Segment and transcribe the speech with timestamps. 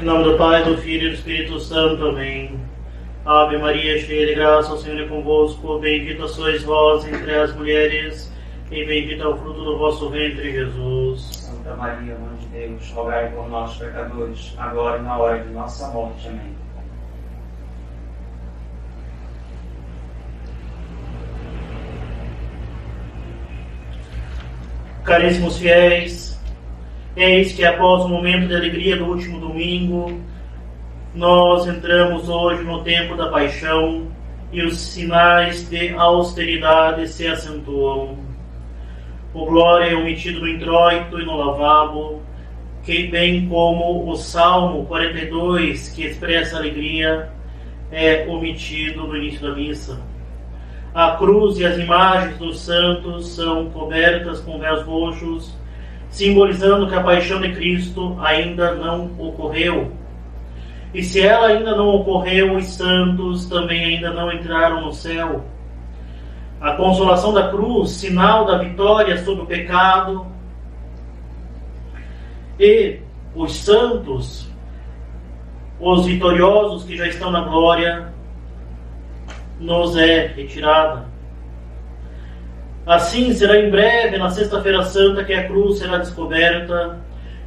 [0.00, 2.06] Em nome do Pai, do Filho e do Espírito Santo.
[2.06, 2.60] Amém.
[3.24, 5.80] Ave Maria, cheia de graça, o Senhor é convosco.
[5.80, 8.32] Bendita sois vós entre as mulheres,
[8.70, 11.22] e bendito é o fruto do vosso ventre, Jesus.
[11.22, 12.33] Santa Maria, Mãe
[12.66, 16.26] Deus, rogai por nós, pecadores, agora e na hora de nossa morte.
[16.28, 16.54] Amém.
[25.04, 26.40] Caríssimos fiéis,
[27.14, 30.18] eis que após o momento de alegria do último domingo,
[31.14, 34.08] nós entramos hoje no tempo da paixão
[34.50, 38.16] e os sinais de austeridade se acentuam.
[39.34, 42.22] O glória é omitido no introito e no lavabo,
[42.84, 47.30] que bem como o Salmo 42, que expressa alegria,
[47.90, 50.00] é omitido no início da missa.
[50.94, 55.56] A cruz e as imagens dos santos são cobertas com véus roxos,
[56.10, 59.90] simbolizando que a paixão de Cristo ainda não ocorreu.
[60.92, 65.44] E se ela ainda não ocorreu, os santos também ainda não entraram no céu.
[66.60, 70.33] A consolação da cruz, sinal da vitória sobre o pecado,
[72.58, 73.00] e
[73.34, 74.48] os santos,
[75.80, 78.12] os vitoriosos que já estão na glória,
[79.58, 81.06] nos é retirada.
[82.86, 87.00] Assim será em breve, na Sexta-feira Santa, que a cruz será descoberta,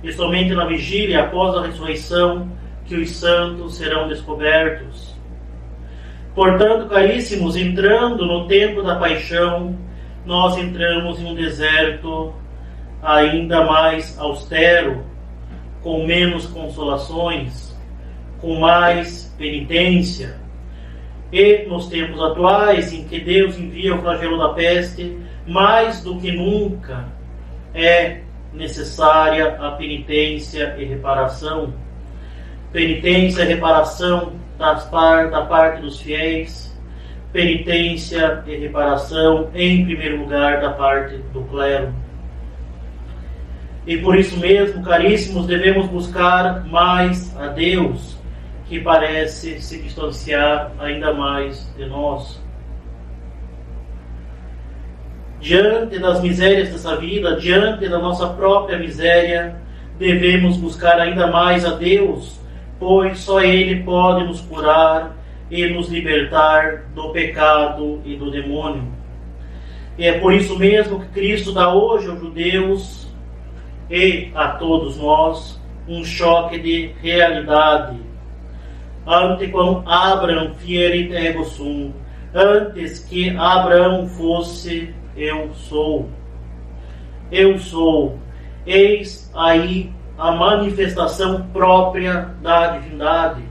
[0.03, 2.52] e somente na vigília, após a ressurreição,
[2.86, 5.16] que os santos serão descobertos.
[6.33, 9.77] Portanto, caríssimos, entrando no tempo da paixão,
[10.25, 12.33] nós entramos em um deserto
[13.01, 15.03] ainda mais austero,
[15.81, 17.75] com menos consolações,
[18.39, 20.39] com mais penitência.
[21.31, 26.31] E nos tempos atuais, em que Deus envia o flagelo da peste, mais do que
[26.31, 27.05] nunca
[27.73, 28.21] é
[28.53, 31.73] necessária a penitência e reparação.
[32.71, 36.75] Penitência e reparação par, da parte dos fiéis,
[37.31, 41.93] penitência e reparação, em primeiro lugar, da parte do clero.
[43.87, 48.17] E por isso mesmo, caríssimos, devemos buscar mais a Deus,
[48.67, 52.43] que parece se distanciar ainda mais de nós.
[55.39, 59.55] Diante das misérias dessa vida, diante da nossa própria miséria,
[59.98, 62.42] devemos buscar ainda mais a Deus,
[62.77, 65.15] pois só Ele pode nos curar
[65.49, 68.83] e nos libertar do pecado e do demônio.
[69.98, 73.06] E é por isso mesmo que Cristo dá hoje aos judeus
[73.89, 77.98] e a todos nós um choque de realidade.
[79.05, 81.93] Ante quam Abraão fierit ego sum,
[82.33, 86.09] antes que Abraão fosse, eu sou.
[87.31, 88.20] Eu sou.
[88.65, 93.43] Eis aí a manifestação própria da divindade,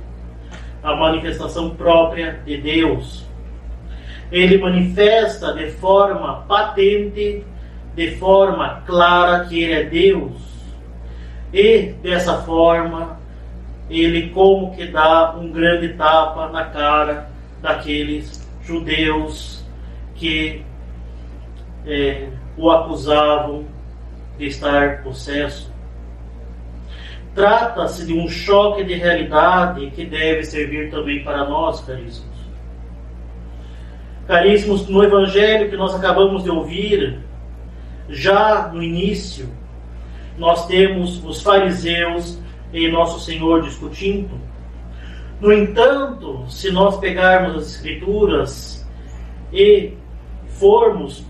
[0.83, 3.25] a manifestação própria de Deus.
[4.31, 7.45] Ele manifesta de forma patente
[7.97, 10.33] de forma clara que ele é Deus.
[11.53, 13.19] E dessa forma,
[13.89, 17.31] ele como que dá um grande tapa na cara
[17.63, 19.65] daqueles judeus
[20.15, 20.63] que
[21.87, 23.65] é, o acusavam
[24.39, 25.73] de estar possesso.
[27.35, 32.37] Trata-se de um choque de realidade que deve servir também para nós, caríssimos.
[34.27, 37.26] Caríssimos, no Evangelho que nós acabamos de ouvir,
[38.09, 39.49] já no início,
[40.39, 42.39] nós temos os fariseus
[42.73, 44.39] e Nosso Senhor discutindo.
[45.41, 48.87] No entanto, se nós pegarmos as Escrituras
[49.53, 49.93] e
[50.49, 51.25] formos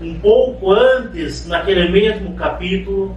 [0.00, 3.16] um pouco antes, naquele mesmo capítulo,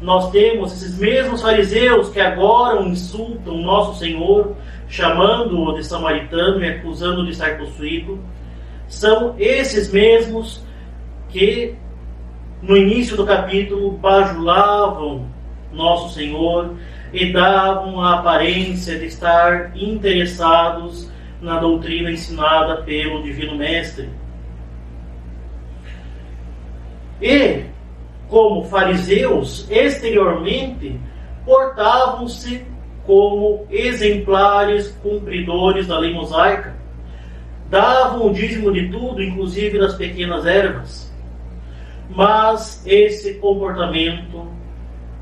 [0.00, 4.56] nós temos esses mesmos fariseus que agora insultam Nosso Senhor,
[4.88, 8.18] chamando-o de samaritano e acusando-o de estar possuído.
[8.88, 10.62] São esses mesmos
[11.30, 11.76] que
[12.62, 15.26] no início do capítulo bajulavam
[15.72, 16.76] nosso Senhor
[17.12, 21.10] e davam a aparência de estar interessados
[21.40, 24.08] na doutrina ensinada pelo Divino Mestre.
[27.20, 27.64] E,
[28.28, 30.98] como fariseus, exteriormente
[31.44, 32.64] portavam-se
[33.04, 36.76] como exemplares cumpridores da lei mosaica.
[37.68, 41.11] Davam o dízimo de tudo, inclusive das pequenas ervas
[42.14, 44.46] mas esse comportamento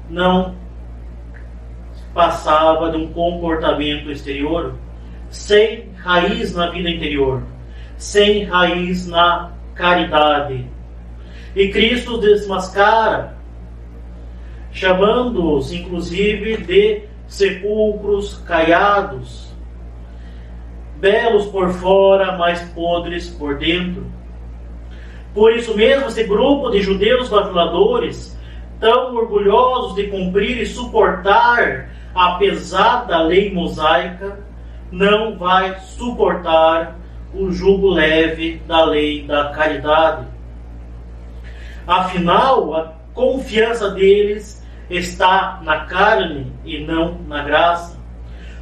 [0.08, 0.54] não
[2.12, 4.74] passava de um comportamento exterior
[5.30, 7.42] sem raiz na vida interior,
[7.96, 10.66] sem raiz na caridade.
[11.54, 13.36] E Cristo desmascara,
[14.72, 19.52] chamando-os inclusive de sepulcros caiados,
[20.96, 24.04] belos por fora, mas podres por dentro.
[25.34, 28.38] Por isso mesmo, esse grupo de judeus bajuladores,
[28.80, 34.40] tão orgulhosos de cumprir e suportar a pesada lei mosaica,
[34.90, 36.98] não vai suportar
[37.32, 40.26] o jugo leve da lei da caridade.
[41.86, 47.98] Afinal, a confiança deles está na carne e não na graça.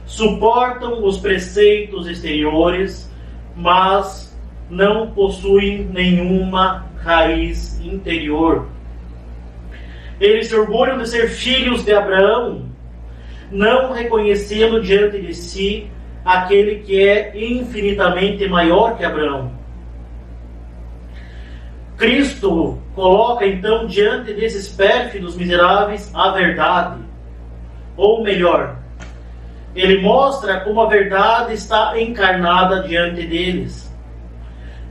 [0.05, 3.11] Suportam os preceitos exteriores,
[3.57, 4.28] mas
[4.71, 8.69] não possuem nenhuma raiz interior.
[10.21, 12.67] Eles se orgulham de ser filhos de Abraão,
[13.51, 15.91] não reconhecendo diante de si
[16.25, 19.53] aquele que é infinitamente maior que Abraão.
[21.97, 27.01] Cristo coloca então diante desses pérfidos miseráveis a verdade.
[27.97, 28.77] Ou melhor,
[29.75, 33.88] ele mostra como a verdade está encarnada diante deles.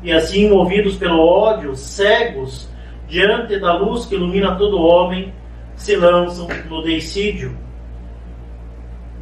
[0.03, 2.69] E assim, movidos pelo ódio, cegos
[3.07, 5.33] diante da luz que ilumina todo homem,
[5.75, 7.55] se lançam no deicídio,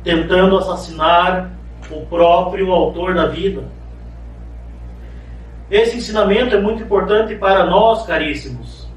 [0.03, 1.51] tentando assassinar
[1.91, 3.63] o próprio autor da vida.
[5.69, 8.87] Esse ensinamento é muito importante para nós, caríssimos.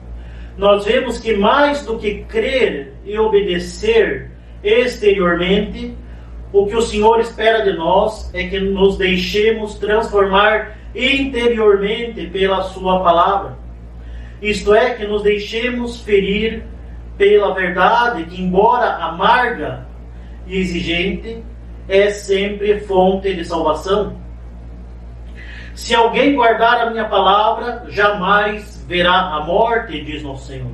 [0.56, 4.30] Nós vemos que mais do que crer e obedecer
[4.62, 5.96] exteriormente,
[6.52, 13.00] o que o Senhor espera de nós é que nos deixemos transformar interiormente pela Sua
[13.02, 13.56] palavra.
[14.42, 16.64] Isto é, que nos deixemos ferir
[17.16, 19.86] pela verdade, que, embora amarga
[20.46, 21.42] e exigente,
[21.88, 24.16] é sempre fonte de salvação.
[25.74, 30.72] Se alguém guardar a minha palavra, jamais verá a morte, diz nosso Senhor.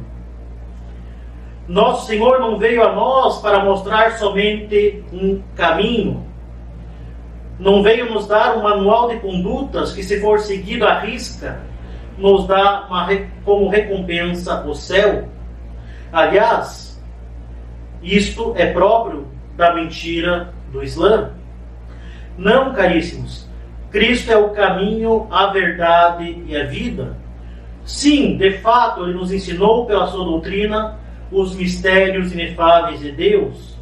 [1.69, 6.27] Nosso Senhor não veio a nós para mostrar somente um caminho.
[7.65, 11.63] Não veio nos dar um manual de condutas que, se for seguido à risca,
[12.19, 13.09] nos dá uma,
[13.43, 15.27] como recompensa o céu.
[16.13, 17.03] Aliás,
[18.03, 19.27] isto é próprio
[19.57, 21.31] da mentira do Islã.
[22.37, 23.49] Não, caríssimos.
[23.91, 27.17] Cristo é o caminho, a verdade e a vida.
[27.83, 30.99] Sim, de fato, ele nos ensinou pela sua doutrina
[31.33, 33.79] os mistérios inefáveis de Deus.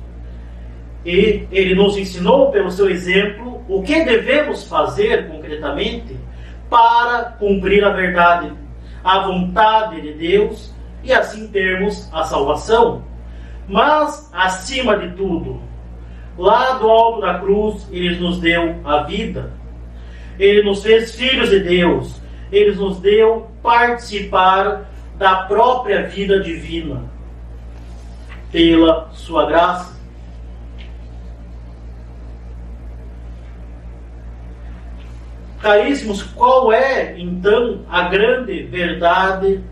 [1.05, 6.17] E ele nos ensinou pelo seu exemplo o que devemos fazer concretamente
[6.69, 8.53] para cumprir a verdade,
[9.05, 10.73] a vontade de Deus
[11.03, 13.05] e assim termos a salvação.
[13.69, 15.61] Mas, acima de tudo,
[16.37, 19.53] lá do alto da cruz, ele nos deu a vida.
[20.39, 22.21] Ele nos fez filhos de Deus.
[22.51, 27.05] Ele nos deu participar da própria vida divina
[28.51, 29.92] pela sua graça.
[35.63, 39.63] Caríssimos, qual é então a grande verdade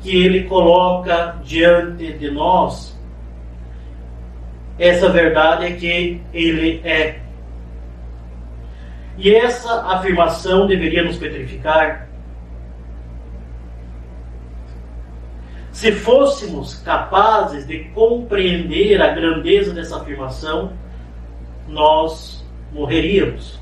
[0.00, 2.98] que ele coloca diante de nós?
[4.78, 7.20] Essa verdade é que ele é.
[9.18, 12.08] E essa afirmação deveria nos petrificar.
[15.70, 20.72] Se fôssemos capazes de compreender a grandeza dessa afirmação,
[21.68, 23.59] nós morreríamos.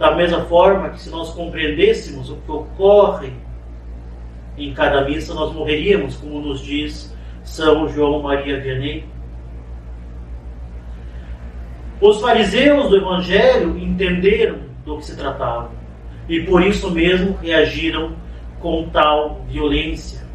[0.00, 3.34] Da mesma forma que se nós compreendêssemos o que ocorre
[4.56, 7.14] em cada missa, nós morreríamos, como nos diz
[7.44, 9.04] São João Maria Vianney.
[12.00, 15.70] Os fariseus do Evangelho entenderam do que se tratava
[16.26, 18.16] e por isso mesmo reagiram
[18.58, 20.26] com tal violência.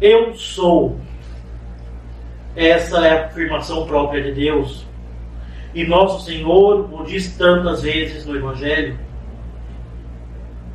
[0.00, 0.98] Eu sou.
[2.56, 4.85] Essa é a afirmação própria de Deus.
[5.76, 8.98] E nosso Senhor o diz tantas vezes no Evangelho.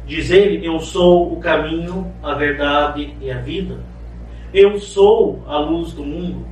[0.05, 3.79] Diz ele: Eu sou o caminho, a verdade e a vida.
[4.53, 6.45] Eu sou a luz do mundo.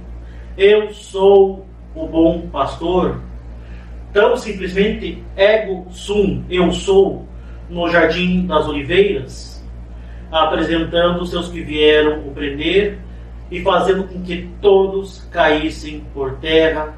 [0.57, 1.63] Eu sou
[1.93, 3.21] o bom pastor.
[4.11, 7.27] Tão simplesmente ego sum, eu sou,
[7.69, 9.63] no jardim das oliveiras,
[10.31, 12.97] apresentando os seus que vieram o prender
[13.51, 16.97] e fazendo com que todos caíssem por terra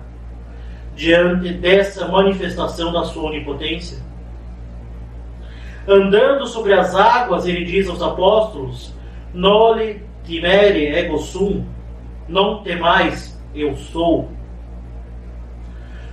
[1.02, 3.98] diante dessa manifestação da sua onipotência.
[5.88, 8.94] Andando sobre as águas, ele diz aos apóstolos:
[9.34, 11.66] Nole timere ego sum,
[12.30, 14.30] não temais, eu sou.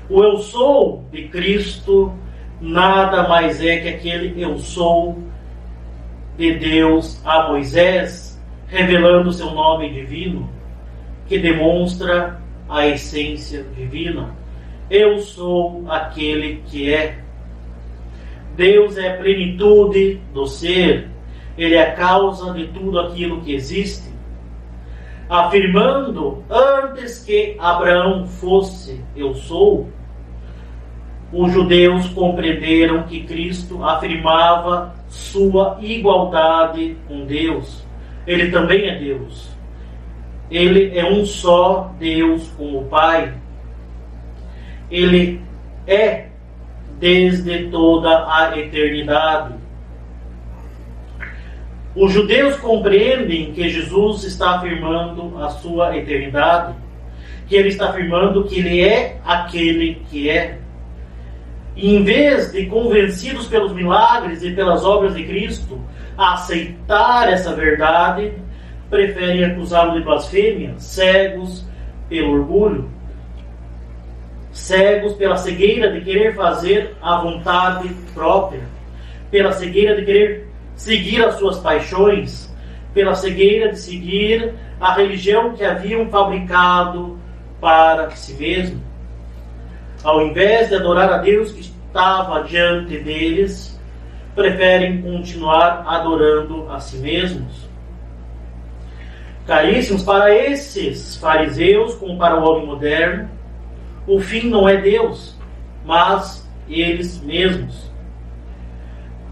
[0.08, 2.10] O eu sou de Cristo
[2.58, 5.22] nada mais é que aquele eu sou
[6.38, 10.48] de Deus a Moisés, revelando seu nome divino,
[11.26, 12.40] que demonstra
[12.70, 14.37] a essência divina.
[14.90, 17.18] Eu sou aquele que é.
[18.56, 21.08] Deus é a plenitude do ser,
[21.56, 24.08] Ele é a causa de tudo aquilo que existe.
[25.28, 29.88] Afirmando antes que Abraão fosse, eu sou,
[31.30, 37.86] os judeus compreenderam que Cristo afirmava sua igualdade com Deus.
[38.26, 39.50] Ele também é Deus.
[40.50, 43.34] Ele é um só Deus com o Pai.
[44.90, 45.40] Ele
[45.86, 46.26] é
[46.98, 49.54] desde toda a eternidade.
[51.94, 56.74] Os judeus compreendem que Jesus está afirmando a sua eternidade,
[57.48, 60.58] que ele está afirmando que ele é aquele que é.
[61.74, 65.80] E em vez de convencidos pelos milagres e pelas obras de Cristo
[66.16, 68.32] a aceitar essa verdade,
[68.90, 71.64] preferem acusá-lo de blasfêmia, cegos
[72.08, 72.90] pelo orgulho,
[74.58, 78.62] cegos pela cegueira de querer fazer a vontade própria,
[79.30, 82.52] pela cegueira de querer seguir as suas paixões,
[82.92, 87.18] pela cegueira de seguir a religião que haviam fabricado
[87.60, 88.82] para si mesmo.
[90.02, 93.78] Ao invés de adorar a Deus que estava diante deles,
[94.34, 97.68] preferem continuar adorando a si mesmos.
[99.46, 103.37] Caríssimos, para esses fariseus, como para o homem moderno,
[104.08, 105.36] o fim não é Deus,
[105.84, 107.92] mas eles mesmos.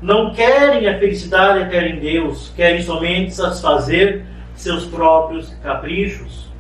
[0.03, 6.53] Não querem a felicidade eterna em Deus, querem somente satisfazer seus próprios caprichos.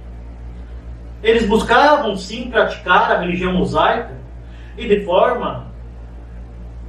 [1.22, 4.16] Eles buscavam sim praticar a religião mosaica
[4.78, 5.66] e de forma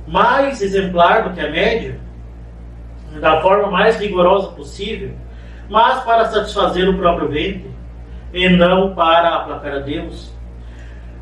[0.07, 1.99] mais exemplar do que a média,
[3.19, 5.13] da forma mais rigorosa possível,
[5.69, 7.69] mas para satisfazer o próprio ventre
[8.33, 10.36] e não para aplacar a Deus.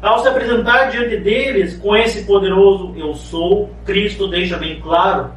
[0.06, 5.32] Ao se apresentar diante deles com esse poderoso eu sou, Cristo deixa bem claro.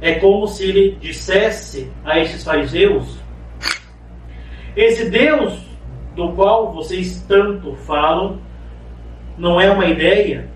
[0.00, 3.18] É como se ele dissesse a esses fariseus:
[4.74, 5.62] Esse Deus
[6.16, 8.40] do qual vocês tanto falam
[9.36, 10.48] não é uma ideia,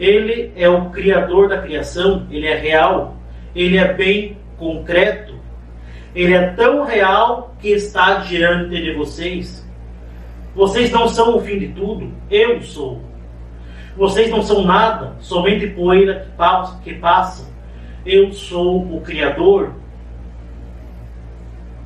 [0.00, 3.16] ele é o criador da criação, ele é real,
[3.54, 5.38] ele é bem concreto,
[6.12, 9.59] ele é tão real que está diante de vocês.
[10.54, 13.00] Vocês não são o fim de tudo, eu sou.
[13.96, 16.28] Vocês não são nada, somente poeira
[16.82, 17.48] que passa.
[18.04, 19.74] Eu sou o Criador.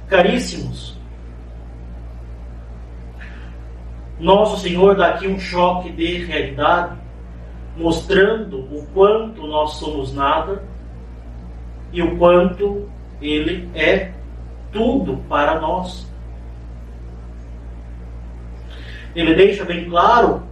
[0.09, 0.95] Caríssimos,
[4.19, 6.97] Nosso Senhor dá aqui um choque de realidade
[7.77, 10.63] mostrando o quanto nós somos nada
[11.93, 12.89] e o quanto
[13.21, 14.13] Ele é
[14.73, 16.11] tudo para nós.
[19.15, 20.43] Ele deixa bem claro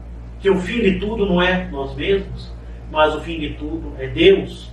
[0.40, 2.52] que o fim de tudo não é nós mesmos,
[2.90, 4.72] mas o fim de tudo é Deus.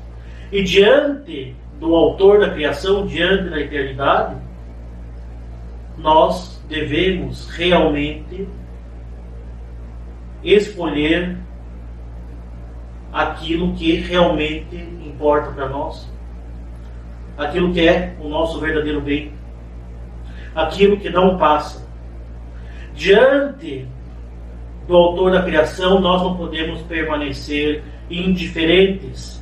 [0.51, 4.35] E diante do Autor da criação, diante da eternidade,
[5.97, 8.47] nós devemos realmente
[10.43, 11.37] escolher
[13.11, 16.09] aquilo que realmente importa para nós,
[17.37, 19.33] aquilo que é o nosso verdadeiro bem,
[20.55, 21.88] aquilo que não passa.
[22.99, 23.87] Diante
[24.85, 29.41] do autor da criação, nós não podemos permanecer indiferentes.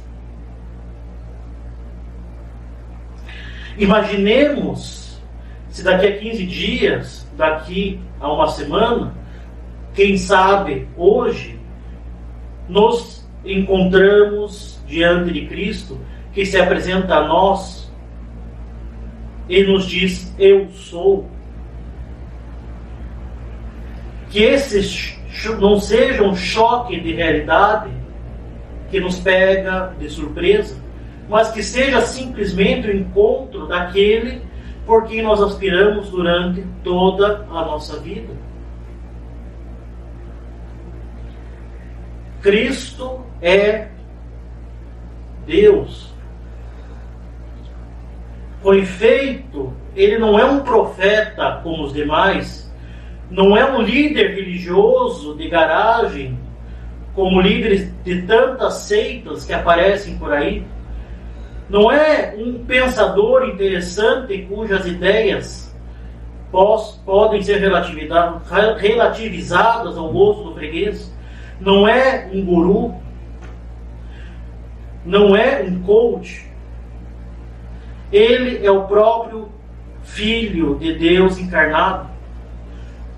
[3.76, 5.20] Imaginemos
[5.72, 9.16] se daqui a 15 dias, daqui a uma semana,
[9.96, 11.60] quem sabe hoje,
[12.70, 16.00] nos encontramos diante de Cristo,
[16.32, 17.92] que se apresenta a nós
[19.50, 21.37] e nos diz: Eu sou.
[24.30, 25.18] Que esse
[25.60, 27.92] não seja um choque de realidade
[28.90, 30.78] que nos pega de surpresa,
[31.30, 34.42] mas que seja simplesmente o encontro daquele
[34.86, 38.34] por quem nós aspiramos durante toda a nossa vida.
[42.42, 43.90] Cristo é
[45.46, 46.14] Deus.
[48.62, 52.67] Foi feito, ele não é um profeta como os demais,
[53.30, 56.40] não é um líder religioso de garagem,
[57.14, 60.64] como líderes de tantas seitas que aparecem por aí.
[61.70, 65.68] Não é um pensador interessante cujas ideias
[67.06, 71.14] podem ser relativizadas ao gosto do freguês.
[71.60, 72.96] Não é um guru,
[75.04, 76.46] não é um coach.
[78.12, 79.50] Ele é o próprio
[80.04, 82.07] Filho de Deus encarnado.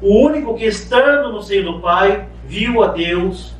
[0.01, 3.55] O único que, estando no seio do Pai, viu a Deus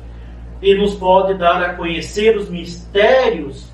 [0.62, 3.70] e nos pode dar a conhecer os mistérios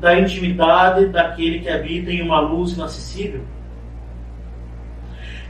[0.00, 3.42] da intimidade daquele que habita em uma luz inacessível.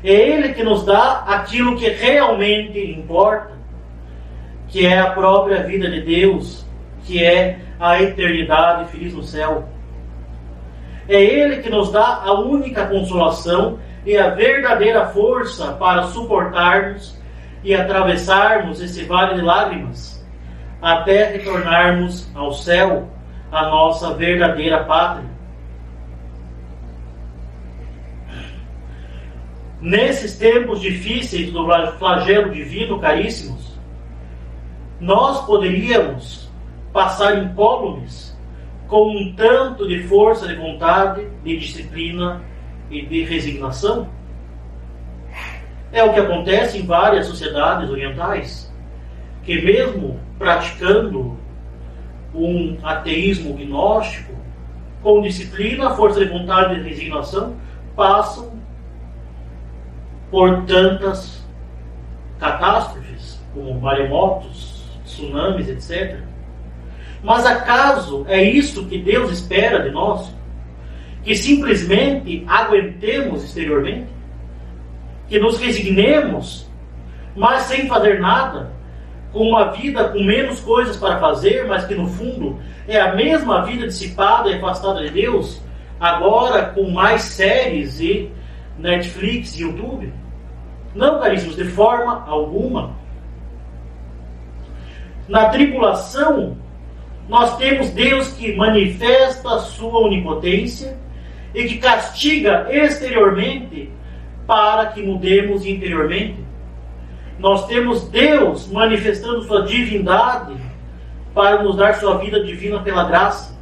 [0.04, 3.52] É Ele que nos dá aquilo que realmente importa,
[4.68, 6.64] que é a própria vida de Deus,
[7.04, 9.68] que é a eternidade feliz no céu.
[11.08, 17.20] É Ele que nos dá a única consolação e a verdadeira força para suportarmos
[17.64, 20.24] e atravessarmos esse vale de lágrimas,
[20.80, 23.08] até retornarmos ao céu,
[23.50, 25.28] a nossa verdadeira pátria.
[29.80, 31.66] Nesses tempos difíceis do
[31.98, 33.76] flagelo divino, caríssimos,
[35.00, 36.48] nós poderíamos
[36.92, 38.36] passar incólumes
[38.86, 42.40] com um tanto de força de vontade, de disciplina
[42.90, 44.08] e de resignação?
[45.92, 48.72] É o que acontece em várias sociedades orientais,
[49.42, 51.38] que mesmo praticando
[52.34, 54.34] um ateísmo gnóstico,
[55.02, 57.56] com disciplina, força de vontade e resignação,
[57.94, 58.52] passam
[60.30, 61.46] por tantas
[62.38, 66.20] catástrofes, como maremotos, tsunamis, etc.
[67.22, 70.35] Mas acaso é isso que Deus espera de nós?
[71.26, 74.06] Que simplesmente aguentemos exteriormente?
[75.28, 76.70] Que nos resignemos,
[77.34, 78.70] mas sem fazer nada?
[79.32, 83.64] Com uma vida com menos coisas para fazer, mas que no fundo é a mesma
[83.64, 85.60] vida dissipada e afastada de Deus,
[85.98, 88.30] agora com mais séries e
[88.78, 90.12] Netflix e YouTube?
[90.94, 92.94] Não, caríssimos, de forma alguma.
[95.28, 96.56] Na tribulação,
[97.28, 101.04] nós temos Deus que manifesta a sua onipotência
[101.56, 103.90] e que castiga exteriormente
[104.46, 106.36] para que mudemos interiormente.
[107.38, 110.54] Nós temos Deus manifestando sua divindade
[111.34, 113.56] para nos dar sua vida divina pela graça.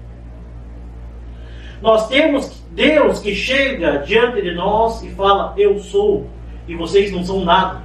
[1.81, 6.29] Nós temos Deus que chega diante de nós e fala: Eu sou,
[6.67, 7.81] e vocês não são nada.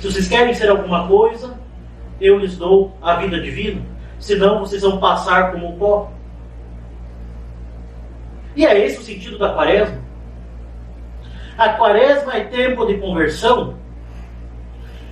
[0.00, 1.56] Se vocês querem ser alguma coisa,
[2.20, 3.80] eu lhes dou a vida divina.
[4.18, 6.10] Senão vocês vão passar como pó.
[8.56, 9.98] E é esse o sentido da quaresma.
[11.58, 13.74] A quaresma é tempo de conversão,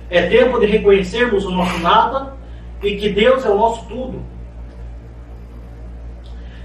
[0.09, 2.35] é tempo de reconhecermos o nosso nada
[2.81, 4.21] e que Deus é o nosso tudo.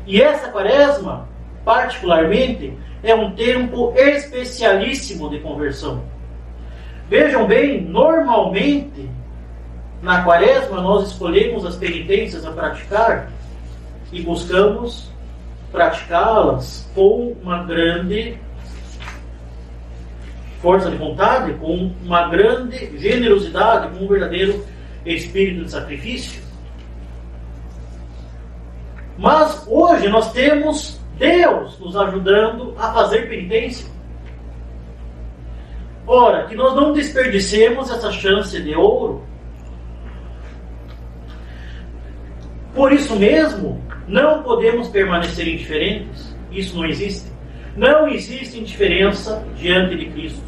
[0.06, 1.28] E essa quaresma,
[1.64, 6.02] particularmente, é um tempo especialíssimo de conversão.
[7.08, 9.08] Vejam bem, normalmente
[10.02, 13.30] na quaresma nós escolhemos as penitências a praticar
[14.12, 15.10] e buscamos
[15.70, 18.38] praticá-las com uma grande
[20.60, 24.64] força de vontade, com uma grande generosidade, com um verdadeiro
[25.04, 26.42] espírito de sacrifício.
[29.18, 33.86] Mas hoje nós temos Deus nos ajudando a fazer penitência.
[36.06, 39.22] Ora, que nós não desperdicemos essa chance de ouro.
[42.80, 46.34] Por isso mesmo, não podemos permanecer indiferentes.
[46.50, 47.30] Isso não existe.
[47.76, 50.42] Não existe indiferença diante de Cristo.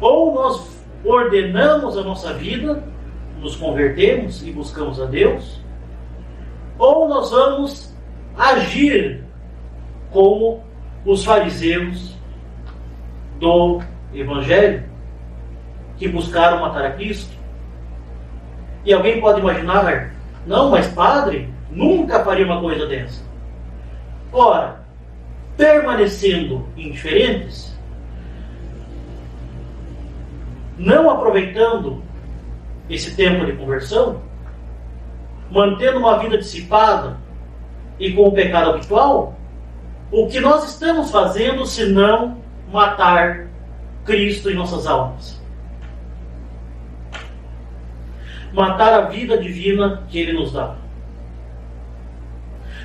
[0.00, 2.84] Ou nós ordenamos a nossa vida,
[3.40, 5.60] nos convertemos e buscamos a Deus,
[6.78, 7.92] ou nós vamos
[8.36, 9.24] agir
[10.12, 10.62] como
[11.04, 12.16] os fariseus
[13.40, 13.80] do
[14.14, 14.84] Evangelho,
[15.96, 17.37] que buscaram matar a Cristo.
[18.88, 20.14] E alguém pode imaginar,
[20.46, 23.22] não, mas padre, nunca faria uma coisa dessa.
[24.32, 24.80] Ora,
[25.58, 27.78] permanecendo indiferentes,
[30.78, 32.02] não aproveitando
[32.88, 34.22] esse tempo de conversão,
[35.50, 37.18] mantendo uma vida dissipada
[37.98, 39.34] e com o pecado habitual,
[40.10, 42.38] o que nós estamos fazendo se não
[42.72, 43.48] matar
[44.06, 45.37] Cristo em nossas almas?
[48.52, 50.74] Matar a vida divina que Ele nos dá.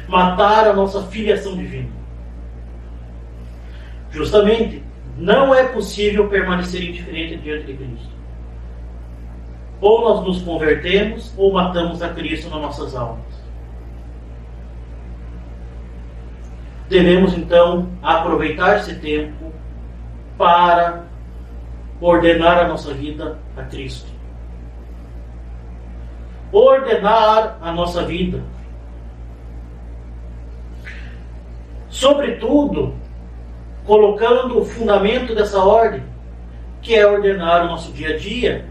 [0.08, 1.90] Matar a nossa filiação divina.
[4.12, 4.84] Justamente,
[5.18, 8.14] não é possível permanecer indiferente diante de Cristo.
[9.82, 13.44] Ou nós nos convertemos, ou matamos a Cristo nas nossas almas.
[16.94, 19.52] devemos então aproveitar esse tempo
[20.38, 21.06] para
[22.00, 24.12] ordenar a nossa vida a Cristo.
[26.54, 28.42] Ordenar a nossa vida.
[31.90, 32.94] Sobretudo,
[33.86, 36.04] colocando o fundamento dessa ordem,
[36.82, 38.66] que é ordenar o nosso dia a dia,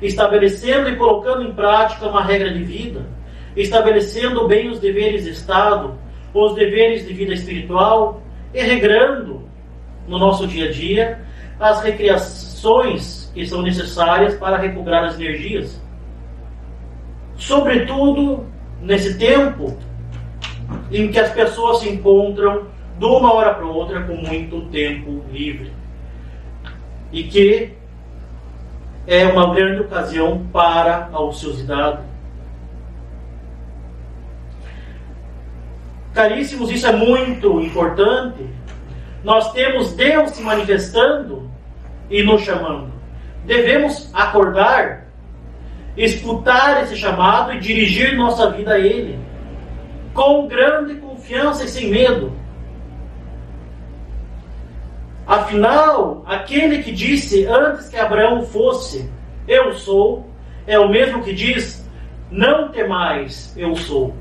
[0.00, 3.06] estabelecendo e colocando em prática uma regra de vida,
[3.56, 5.98] estabelecendo bem os deveres de Estado,
[6.32, 8.22] os deveres de vida espiritual
[8.54, 9.42] e regrando
[10.06, 11.20] no nosso dia a dia
[11.60, 15.80] as recreações que são necessárias para recobrar as energias.
[17.38, 18.44] Sobretudo
[18.82, 19.78] nesse tempo
[20.90, 22.66] em que as pessoas se encontram
[22.98, 25.72] de uma hora para outra com muito tempo livre.
[27.10, 27.72] E que
[29.06, 32.02] é uma grande ocasião para a ociosidade.
[36.12, 38.44] Caríssimos, isso é muito importante.
[39.22, 41.48] Nós temos Deus se manifestando
[42.10, 42.92] e nos chamando.
[43.44, 45.07] Devemos acordar,
[45.98, 49.18] escutar esse chamado e dirigir nossa vida a Ele,
[50.14, 52.32] com grande confiança e sem medo.
[55.26, 59.10] Afinal, aquele que disse antes que Abraão fosse,
[59.46, 60.26] eu sou,
[60.66, 61.86] é o mesmo que diz,
[62.30, 64.14] não temais, eu sou.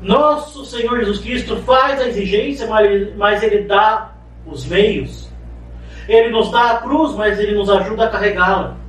[0.00, 2.68] Nosso Senhor Jesus Cristo faz a exigência,
[3.16, 4.12] mas Ele dá
[4.46, 5.28] os meios.
[6.08, 8.79] Ele nos dá a cruz, mas Ele nos ajuda a carregá-la.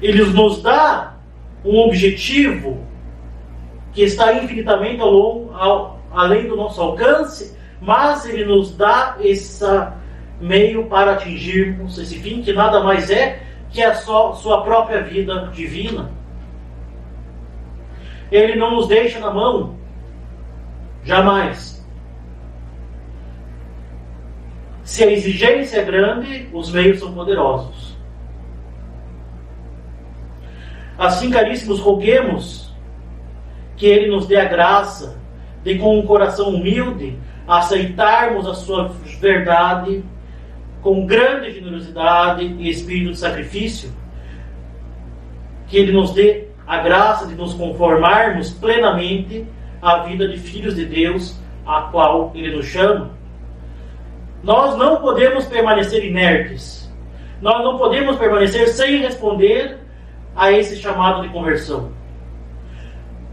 [0.00, 1.14] Ele nos dá
[1.64, 2.86] um objetivo
[3.92, 9.64] que está infinitamente ao longo, ao, além do nosso alcance, mas ele nos dá esse
[10.40, 15.50] meio para atingirmos esse fim, que nada mais é que a sua, sua própria vida
[15.54, 16.10] divina.
[18.30, 19.76] Ele não nos deixa na mão,
[21.04, 21.76] jamais.
[24.82, 27.85] Se a exigência é grande, os meios são poderosos.
[30.98, 32.74] Assim, caríssimos, roguemos
[33.76, 35.18] que Ele nos dê a graça
[35.62, 38.88] de com um coração humilde aceitarmos a sua
[39.20, 40.02] verdade
[40.80, 43.92] com grande generosidade e espírito de sacrifício,
[45.66, 49.46] que Ele nos dê a graça de nos conformarmos plenamente
[49.82, 53.10] à vida de filhos de Deus, a qual Ele nos chama.
[54.42, 56.92] Nós não podemos permanecer inertes,
[57.42, 59.78] nós não podemos permanecer sem responder
[60.36, 61.90] a esse chamado de conversão.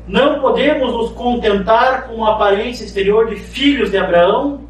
[0.08, 4.62] Não podemos nos contentar com a aparência exterior de filhos de Abraão,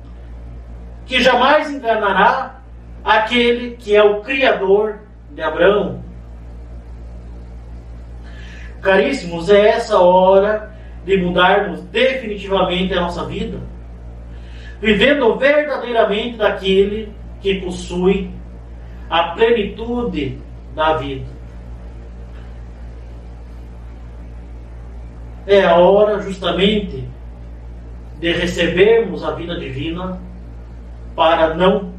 [1.05, 2.61] que jamais enganará
[3.03, 4.99] aquele que é o Criador
[5.31, 6.03] de Abraão.
[8.81, 13.59] Caríssimos, é essa hora de mudarmos definitivamente a nossa vida,
[14.81, 18.29] vivendo verdadeiramente daquele que possui
[19.09, 20.39] a plenitude
[20.75, 21.32] da vida.
[25.45, 27.07] É a hora justamente
[28.19, 30.19] de recebermos a vida divina
[31.15, 31.91] para não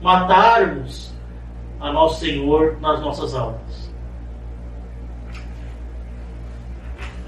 [0.00, 1.12] matarmos
[1.80, 3.92] a nosso Senhor nas nossas almas.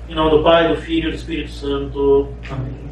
[0.09, 2.29] Em nome do Pai, do Filho e do Espírito Santo.
[2.51, 2.85] Amém.